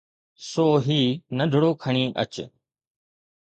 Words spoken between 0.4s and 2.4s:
سو هي ننڍڙو کڻي اچ.